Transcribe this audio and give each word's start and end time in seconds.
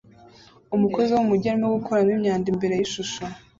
Umukozi 0.75 1.09
wo 1.11 1.21
mu 1.23 1.27
mujyi 1.31 1.47
arimo 1.49 1.67
gukuramo 1.75 2.11
imyanda 2.17 2.47
imbere 2.53 2.73
yishusho 2.75 3.21